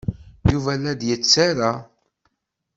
Yuba 0.51 0.73
la 0.81 0.93
d-yettarra. 0.99 1.71